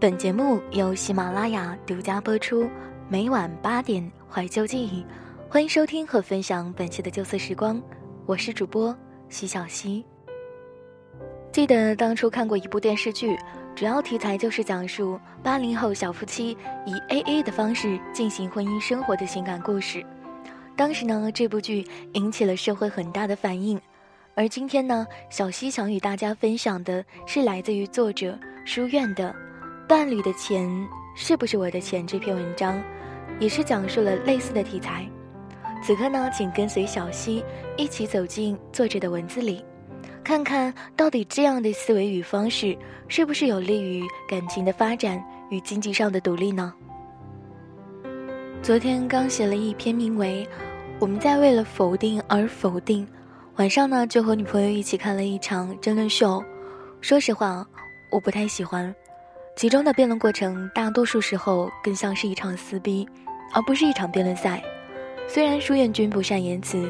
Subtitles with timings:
[0.00, 2.70] 本节目由喜马拉雅独家播出，
[3.08, 5.04] 每晚八点怀旧记忆，
[5.48, 7.82] 欢迎收听和分享本期的旧色时光，
[8.24, 8.96] 我是主播
[9.28, 10.04] 徐小溪。
[11.50, 13.36] 记得当初看过一部电视剧，
[13.74, 20.06] 主要题材就是讲述八零后小夫妻以 A A 的方式进行婚姻生活的情感故事。
[20.76, 23.80] 当时呢，这部剧引起了社会很大的反应。
[24.36, 29.34] 而今天呢，小溪想与大家分享的是来自于作者书院的。
[29.88, 30.68] 伴侣的钱
[31.14, 32.06] 是不是我的钱？
[32.06, 32.78] 这篇文章，
[33.40, 35.08] 也是讲述了类似的题材。
[35.82, 37.42] 此刻呢，请跟随小溪
[37.78, 39.64] 一起走进作者的文字里，
[40.22, 42.76] 看看到底这样的思维与方式
[43.08, 46.74] 是不是有利于感情的发展与经济上的独立呢？
[48.62, 50.46] 昨天刚写了一篇名为
[51.00, 53.06] 《我们在为了否定而否定》，
[53.56, 56.44] 晚上呢就和女朋友一起看了一场争论秀。
[57.00, 57.66] 说实话，
[58.12, 58.94] 我不太喜欢。
[59.58, 63.04] 其中的辩论过程，大多数时候更像是一场撕逼，
[63.52, 64.62] 而不是一场辩论赛。
[65.26, 66.88] 虽然舒彦君不善言辞，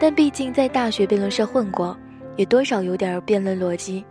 [0.00, 1.94] 但毕竟在大学辩论社混过，
[2.36, 4.02] 也多少有点辩论逻辑。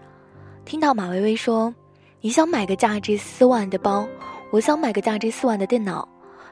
[0.65, 1.73] 听到马薇薇说
[2.21, 4.07] ：“你想买个价值四万的包，
[4.51, 6.07] 我想买个价值四万的电脑，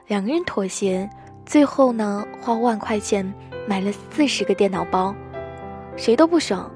[0.08, 1.08] 两个人妥协，
[1.46, 3.32] 最后呢花万块钱
[3.68, 5.14] 买了四十个电脑包，
[5.96, 6.68] 谁都不爽。”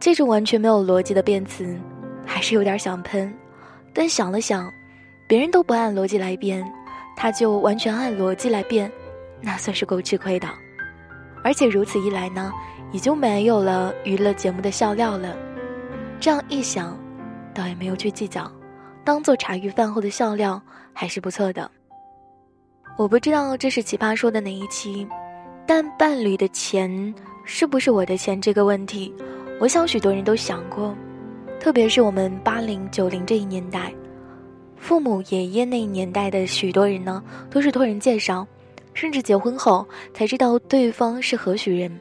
[0.00, 1.78] 这种完全没有逻辑的辩词，
[2.26, 3.32] 还是有点想喷。
[3.94, 4.72] 但想了想，
[5.26, 6.64] 别人都不按逻辑来编，
[7.16, 8.90] 他就完全按逻辑来编，
[9.40, 10.48] 那算是够吃亏的。
[11.44, 12.52] 而且如此一来呢，
[12.92, 15.36] 也就没有了娱乐节目的笑料了。
[16.20, 16.96] 这样一想，
[17.52, 18.50] 倒也没有去计较，
[19.04, 20.60] 当做茶余饭后的笑料
[20.92, 21.70] 还是不错的。
[22.96, 25.06] 我不知道这是奇葩说的哪一期，
[25.66, 29.12] 但伴侣的钱是不是我的钱这个问题，
[29.60, 30.94] 我想许多人都想过。
[31.62, 33.94] 特别是我们八零九零这一年代，
[34.76, 38.44] 父母爷爷那一年代的许多人呢，都是托人介绍，
[38.94, 41.96] 甚至结婚后才知道对方是何许人。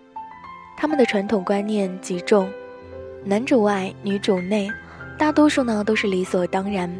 [0.75, 2.50] 他们的传统观念极重，
[3.24, 4.68] 男主外女主内，
[5.16, 6.91] 大多数呢都是理所当然。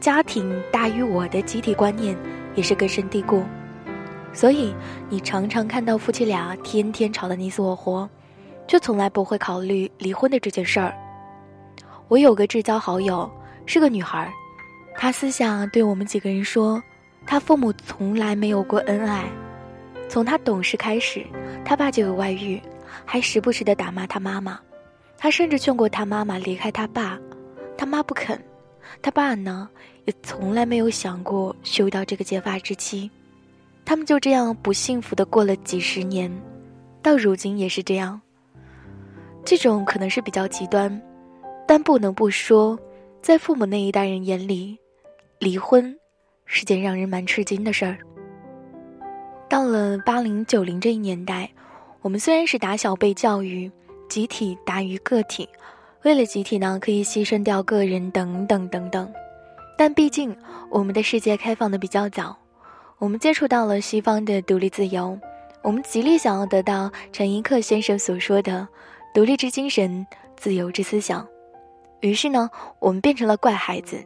[0.00, 2.16] 家庭大于我的集体观念
[2.54, 3.42] 也是根深蒂固，
[4.32, 4.74] 所以
[5.10, 8.08] 你常常看到夫妻俩天天吵得你死我活，
[8.66, 10.94] 却从来不会考虑离婚的这件事儿。
[12.10, 13.30] 我有个至交好友，
[13.66, 14.28] 是个女孩，
[14.96, 16.82] 她私下对我们几个人说，
[17.24, 19.30] 她父母从来没有过恩爱，
[20.08, 21.24] 从她懂事开始，
[21.64, 22.60] 她爸就有外遇，
[23.04, 24.58] 还时不时的打骂她妈妈，
[25.16, 27.16] 她甚至劝过她妈妈离开她爸，
[27.78, 28.36] 她妈不肯，
[29.00, 29.68] 她爸呢
[30.06, 33.08] 也从来没有想过休掉这个结发之妻，
[33.84, 36.28] 他们就这样不幸福的过了几十年，
[37.02, 38.20] 到如今也是这样。
[39.44, 41.00] 这种可能是比较极端。
[41.70, 42.76] 但不能不说，
[43.22, 44.76] 在父母那一代人眼里，
[45.38, 45.96] 离婚
[46.44, 47.96] 是件让人蛮吃惊的事儿。
[49.48, 51.48] 到了八零九零这一年代，
[52.02, 53.70] 我们虽然是打小被教育
[54.08, 55.48] 集体大于个体，
[56.02, 59.08] 为了集体呢可以牺牲掉个人等等等等，
[59.78, 60.36] 但毕竟
[60.70, 62.36] 我们的世界开放的比较早，
[62.98, 65.16] 我们接触到了西方的独立自由，
[65.62, 68.66] 我们极力想要得到陈寅恪先生所说的
[69.14, 70.04] 独立之精神、
[70.36, 71.24] 自由之思想。
[72.00, 74.02] 于是呢，我们变成了怪孩子，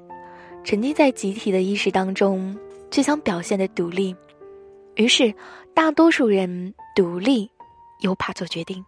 [0.65, 2.57] 沉浸在集体的意识当中，
[2.91, 4.15] 却想表现的独立。
[4.97, 5.33] 于是，
[5.73, 7.51] 大多数人独立，
[8.01, 8.85] 又怕做决定。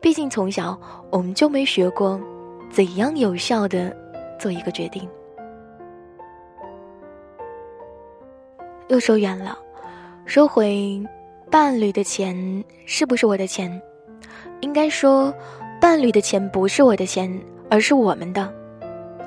[0.00, 0.78] 毕竟从小
[1.10, 2.18] 我们就没学过，
[2.70, 3.94] 怎样有效的
[4.38, 5.06] 做一个决定。
[8.88, 9.58] 又说远了，
[10.24, 11.02] 说回
[11.50, 13.70] 伴侣的钱是不是我的钱？
[14.62, 15.32] 应该说，
[15.80, 17.30] 伴侣的钱不是我的钱。
[17.70, 18.52] 而是我们的，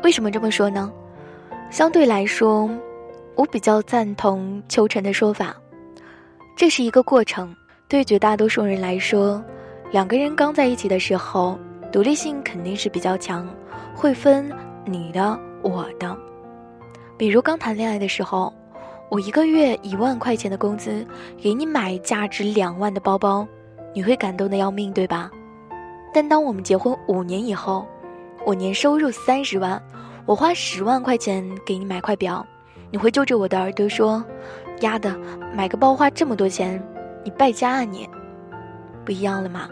[0.03, 0.91] 为什么这么说呢？
[1.71, 2.69] 相对来说，
[3.35, 5.55] 我比较赞同秋晨的说法，
[6.55, 7.55] 这是一个过程。
[7.87, 9.43] 对绝大多数人来说，
[9.91, 11.57] 两个人刚在一起的时候，
[11.91, 13.47] 独立性肯定是比较强，
[13.95, 14.51] 会分
[14.83, 16.15] 你的我的。
[17.17, 18.51] 比如刚谈恋爱的时候，
[19.09, 21.05] 我一个月一万块钱的工资
[21.41, 23.47] 给你买价值两万的包包，
[23.93, 25.29] 你会感动的要命，对吧？
[26.13, 27.85] 但当我们结婚五年以后，
[28.45, 29.81] 我年收入三十万，
[30.25, 32.45] 我花十万块钱给你买块表，
[32.91, 34.23] 你会揪着我的耳朵说
[34.81, 35.17] ：“丫的，
[35.55, 36.81] 买个包花这么多钱，
[37.23, 38.09] 你败家啊你！”
[39.05, 39.69] 不一样了吗？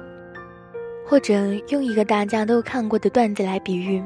[1.08, 1.34] 或者
[1.68, 4.02] 用一个大家都看过的段子来比喻：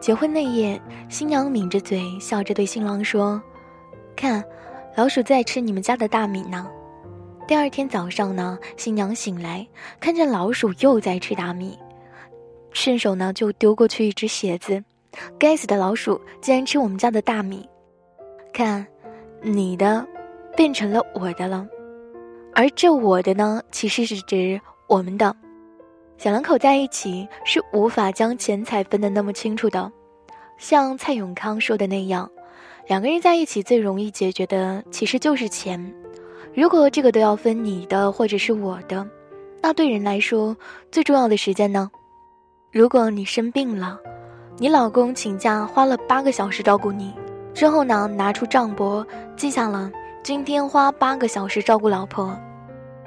[0.00, 3.42] 结婚那夜，新娘抿着嘴笑着对新郎说
[4.14, 4.44] ：“看，
[4.96, 6.68] 老鼠在吃你们家的大米呢。”
[7.46, 9.66] 第二天早上呢，新娘醒来，
[10.00, 11.76] 看见老鼠又在吃大米。
[12.74, 14.82] 顺手呢就丢过去一只鞋子，
[15.38, 17.66] 该死的老鼠竟然吃我们家的大米！
[18.52, 18.86] 看，
[19.40, 20.06] 你的
[20.56, 21.66] 变成了我的了，
[22.52, 25.34] 而这我的呢，其实是指我们的。
[26.18, 29.90] 小两口在一起是无法将钱财分得那么清楚的，
[30.58, 32.30] 像蔡永康说的那样，
[32.86, 35.94] 两个人在一起最容易解决的其实就是钱。
[36.54, 39.08] 如果这个都要分你的或者是我的，
[39.62, 40.56] 那对人来说
[40.90, 41.90] 最重要的时间呢？
[42.74, 44.00] 如果你生病了，
[44.58, 47.14] 你老公请假花了八个小时照顾你，
[47.54, 49.06] 之后呢拿出账簿
[49.36, 49.88] 记下了
[50.24, 52.36] 今天花八个小时照顾老婆，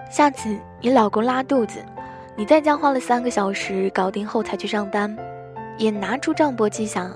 [0.09, 1.83] 下次你老公拉肚子。
[2.37, 5.13] 你在家花了三个小时搞定后才去上班，
[5.77, 7.11] 也拿出账簿记下，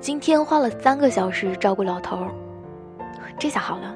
[0.00, 2.24] 今天花了三个小时照顾老头。
[3.36, 3.92] 这下好了，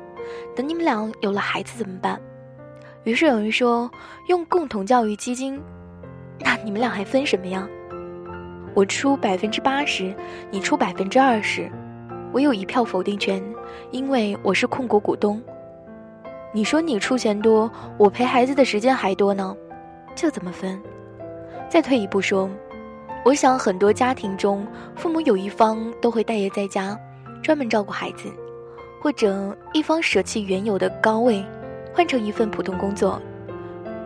[0.56, 2.20] 等你们俩有了孩子怎么办？
[3.04, 3.88] 于是有人说
[4.26, 5.62] 用共同教育基金，
[6.40, 7.68] 那你们俩还分什么呀？
[8.74, 10.14] 我出百分之八十，
[10.50, 11.70] 你出百分之二十，
[12.32, 13.42] 我有一票否定权，
[13.90, 15.40] 因为我是控股股东。
[16.52, 19.56] 你说你出钱多，我陪孩子的时间还多呢。
[20.14, 20.80] 这怎么分？
[21.68, 22.48] 再退一步说，
[23.24, 26.98] 我想很多家庭中，父母有一方都会待业在家，
[27.42, 28.28] 专门照顾孩子，
[29.00, 31.44] 或者一方舍弃原有的高位，
[31.92, 33.20] 换成一份普通工作。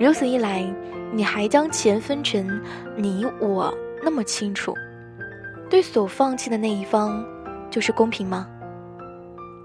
[0.01, 0.65] 如此一来，
[1.13, 2.61] 你还将钱分成
[2.97, 3.73] 你我
[4.05, 4.75] 那么清楚，
[5.71, 7.25] 对所放弃的那一方，
[7.71, 8.47] 就是公平吗？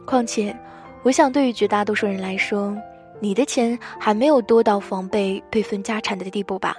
[0.07, 0.55] 况且，
[1.03, 2.75] 我想对于绝大多数人来说。
[3.21, 6.73] 你的钱还没有多到防备被分家产的地步吧？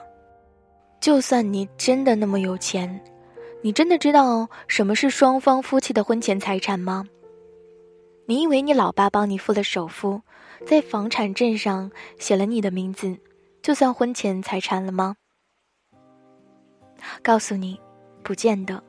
[0.98, 2.98] 就算你真的那么有钱，
[3.60, 7.04] 你真的知道什么是双方夫妻的婚前财产吗？
[8.24, 10.22] 你以为你老爸帮你付了首付，
[10.66, 13.14] 在房产证上写了你的名字，
[13.60, 15.16] 就算婚前财产了吗？
[17.22, 17.80] 告诉你，
[18.22, 18.82] 不见得。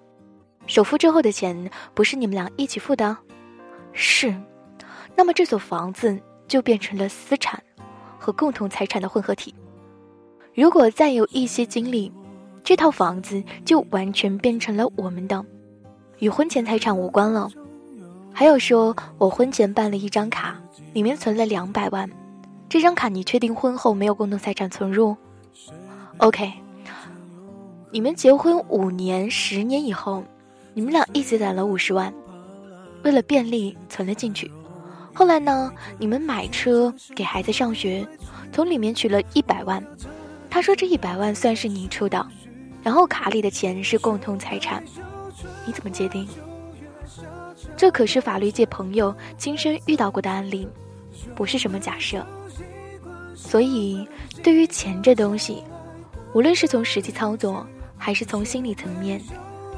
[0.67, 3.17] 首付之后的钱不是你们俩一起付的，
[3.93, 4.35] 是。
[5.15, 6.19] 那么这所房子。
[6.51, 7.63] 就变成了私产
[8.19, 9.55] 和共同财产的混合体。
[10.53, 12.11] 如果再有一些经历，
[12.61, 15.45] 这套房子就完全变成了我们的，
[16.19, 17.49] 与婚前财产无关了。
[18.33, 20.59] 还有说，我婚前办了一张卡，
[20.91, 22.11] 里面存了两百万，
[22.67, 25.15] 这张卡你确定婚后没有共同财产存入
[26.17, 26.51] ？OK，
[27.93, 30.23] 你们结婚五年、十年以后，
[30.73, 32.13] 你们俩一起攒了五十万，
[33.03, 34.49] 为了便利存了进去。
[35.13, 35.69] 后来呢？
[35.99, 38.07] 你们买车给孩子上学，
[38.53, 39.85] 从里面取了一百万。
[40.49, 42.25] 他说这一百万算是你出的，
[42.81, 44.81] 然后卡里的钱是共同财产。
[45.65, 46.25] 你怎么界定？
[47.75, 50.65] 这可是法律界朋友亲身遇到过的案例，
[51.35, 52.25] 不是什么假设。
[53.35, 54.07] 所以，
[54.41, 55.61] 对于钱这东西，
[56.33, 57.67] 无论是从实际操作，
[58.03, 59.21] 还是从心理层面，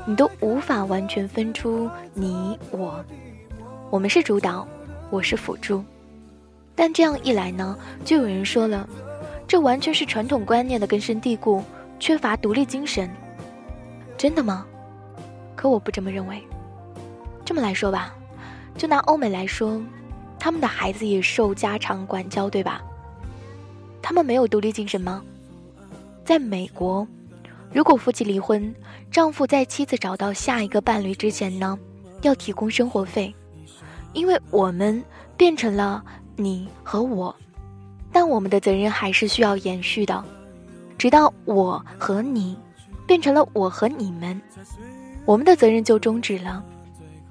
[0.06, 3.04] 你都无法完全分出你我。
[3.90, 4.66] 我们是主导。
[5.10, 5.84] 我是辅助，
[6.74, 8.90] 但这样一来呢，就有人说了，
[9.48, 11.64] 这完全是传统观念的根深蒂固，
[12.00, 13.08] 缺乏独立精神。
[14.18, 14.66] 真的吗？
[15.56, 16.42] 可我不这么认为。
[17.46, 18.16] 这么来说吧，
[18.76, 19.80] 就拿欧美来说，
[20.40, 22.82] 他们的孩子也受家长管教，对吧？
[24.02, 25.22] 他们没有独立精神吗？
[26.26, 27.08] 在美国，
[27.74, 28.74] 如果夫妻离婚，
[29.10, 31.78] 丈夫在妻子找到下一个伴侣之前呢，
[32.22, 33.34] 要提供生活费。
[34.14, 35.04] 因为我们
[35.36, 36.04] 变成了
[36.36, 37.36] 你和我，
[38.12, 40.24] 但我们的责任还是需要延续的，
[41.00, 42.56] 直到我和你
[43.08, 44.40] 变成了我和你们，
[45.26, 46.64] 我们的责任就终止了。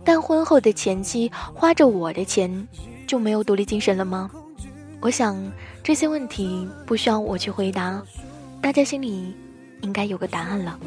[0.03, 2.67] 但婚后的前妻花着我的钱，
[3.07, 4.29] 就没有独立精神了吗？
[5.01, 5.41] 我想
[5.85, 8.03] 这些问题不需要我去回答，
[8.61, 9.33] 大家心里
[9.83, 10.79] 应该有个答案了。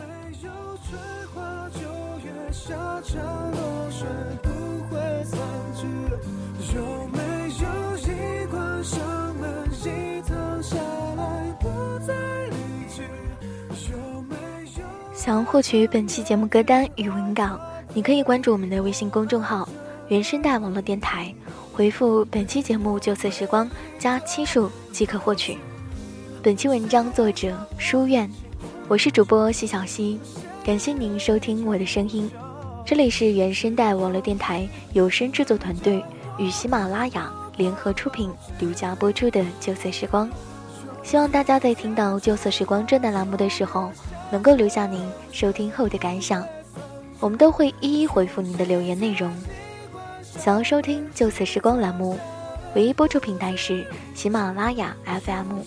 [15.14, 17.60] 想要获取本期节目歌单与文稿，
[17.96, 19.68] 你可以关注我们的微信公众号
[20.08, 21.34] “原声带网络电台”，
[21.74, 25.58] 回复本期节目“就此时光”加七数即可获取。
[26.44, 28.30] 本期文章作者书院，
[28.88, 30.20] 我是主播西小溪，
[30.64, 32.30] 感谢您收听我的声音。
[32.86, 36.04] 这里是原声带网络电台有声制作团队
[36.38, 40.30] 与喜马拉雅联合出品、独家播出的《旧色时光》。
[41.02, 43.92] 希望大家在听到《旧色时光》这档栏目的时候。
[44.32, 46.44] 能够留下您收听后的感想，
[47.20, 49.32] 我们都会一一回复您的留言内容。
[50.24, 52.18] 想要收听《旧色时光》栏目，
[52.74, 55.60] 唯一播出平台是喜马拉雅 FM，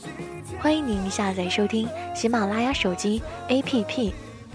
[0.56, 4.12] 欢迎您下载收听喜马拉雅手机 APP，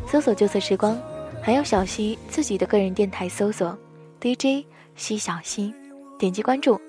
[0.08, 1.00] 搜索“旧色时光”，
[1.42, 3.78] 还有小溪自己的个人电台搜索
[4.20, 5.74] DJ 西小溪，
[6.20, 6.80] 点击关注，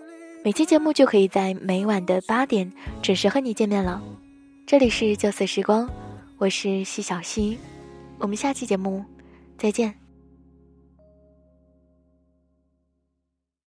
[0.42, 4.02] 每期节目就可以在每晚的八点准时和你见面了。
[4.66, 5.88] 这里是旧色时光，
[6.38, 7.58] 我是西小溪，
[8.18, 9.04] 我们下期节目
[9.56, 10.03] 再见。